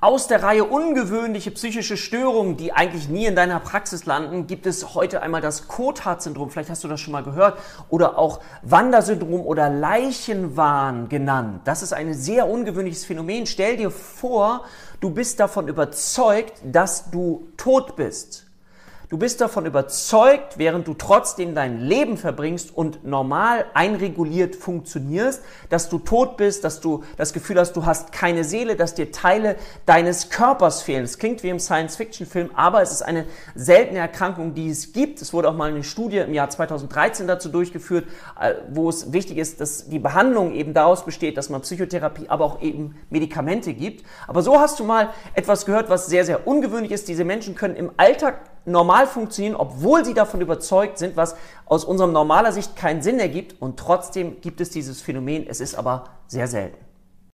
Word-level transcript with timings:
Aus 0.00 0.26
der 0.26 0.42
Reihe 0.42 0.64
ungewöhnliche 0.64 1.50
psychische 1.50 1.96
Störungen, 1.96 2.56
die 2.58 2.72
eigentlich 2.72 3.08
nie 3.08 3.24
in 3.24 3.36
deiner 3.36 3.58
Praxis 3.58 4.04
landen, 4.04 4.46
gibt 4.46 4.66
es 4.66 4.94
heute 4.94 5.22
einmal 5.22 5.40
das 5.40 5.66
Cotard-Syndrom, 5.66 6.50
vielleicht 6.50 6.68
hast 6.68 6.84
du 6.84 6.88
das 6.88 7.00
schon 7.00 7.12
mal 7.12 7.22
gehört, 7.22 7.58
oder 7.88 8.18
auch 8.18 8.40
Wandersyndrom 8.62 9.40
oder 9.40 9.70
Leichenwahn 9.70 11.08
genannt. 11.08 11.62
Das 11.64 11.82
ist 11.82 11.94
ein 11.94 12.12
sehr 12.12 12.48
ungewöhnliches 12.48 13.04
Phänomen. 13.06 13.46
Stell 13.46 13.78
dir 13.78 13.90
vor, 13.90 14.64
du 15.00 15.08
bist 15.08 15.40
davon 15.40 15.68
überzeugt, 15.68 16.60
dass 16.64 17.10
du 17.10 17.48
tot 17.56 17.96
bist. 17.96 18.44
Du 19.10 19.18
bist 19.18 19.42
davon 19.42 19.66
überzeugt, 19.66 20.56
während 20.56 20.88
du 20.88 20.94
trotzdem 20.94 21.54
dein 21.54 21.78
Leben 21.78 22.16
verbringst 22.16 22.74
und 22.74 23.04
normal 23.04 23.66
einreguliert 23.74 24.56
funktionierst, 24.56 25.42
dass 25.68 25.90
du 25.90 25.98
tot 25.98 26.38
bist, 26.38 26.64
dass 26.64 26.80
du 26.80 27.04
das 27.18 27.34
Gefühl 27.34 27.60
hast, 27.60 27.76
du 27.76 27.84
hast 27.84 28.12
keine 28.12 28.44
Seele, 28.44 28.76
dass 28.76 28.94
dir 28.94 29.12
Teile 29.12 29.56
deines 29.84 30.30
Körpers 30.30 30.80
fehlen. 30.80 31.04
Es 31.04 31.18
klingt 31.18 31.42
wie 31.42 31.50
im 31.50 31.58
Science-Fiction-Film, 31.58 32.52
aber 32.54 32.80
es 32.80 32.92
ist 32.92 33.02
eine 33.02 33.26
seltene 33.54 33.98
Erkrankung, 33.98 34.54
die 34.54 34.70
es 34.70 34.94
gibt. 34.94 35.20
Es 35.20 35.34
wurde 35.34 35.50
auch 35.50 35.54
mal 35.54 35.68
eine 35.68 35.84
Studie 35.84 36.18
im 36.18 36.32
Jahr 36.32 36.48
2013 36.48 37.26
dazu 37.26 37.50
durchgeführt, 37.50 38.06
äh, 38.40 38.54
wo 38.70 38.88
es 38.88 39.12
wichtig 39.12 39.36
ist, 39.36 39.60
dass 39.60 39.86
die 39.86 39.98
Behandlung 39.98 40.54
eben 40.54 40.72
daraus 40.72 41.04
besteht, 41.04 41.36
dass 41.36 41.50
man 41.50 41.60
Psychotherapie, 41.60 42.30
aber 42.30 42.46
auch 42.46 42.62
eben 42.62 42.96
Medikamente 43.10 43.74
gibt. 43.74 44.06
Aber 44.26 44.40
so 44.40 44.58
hast 44.58 44.80
du 44.80 44.84
mal 44.84 45.10
etwas 45.34 45.66
gehört, 45.66 45.90
was 45.90 46.06
sehr, 46.06 46.24
sehr 46.24 46.46
ungewöhnlich 46.46 46.90
ist. 46.90 47.06
Diese 47.08 47.24
Menschen 47.24 47.54
können 47.54 47.76
im 47.76 47.90
Alltag 47.98 48.53
normal 48.64 49.06
funktionieren, 49.06 49.56
obwohl 49.56 50.04
sie 50.04 50.14
davon 50.14 50.40
überzeugt 50.40 50.98
sind, 50.98 51.16
was 51.16 51.36
aus 51.66 51.84
unserer 51.84 52.08
normaler 52.08 52.52
Sicht 52.52 52.76
keinen 52.76 53.02
Sinn 53.02 53.18
ergibt. 53.18 53.60
Und 53.60 53.78
trotzdem 53.78 54.40
gibt 54.40 54.60
es 54.60 54.70
dieses 54.70 55.02
Phänomen. 55.02 55.46
Es 55.46 55.60
ist 55.60 55.74
aber 55.74 56.04
sehr 56.26 56.48
selten. 56.48 56.78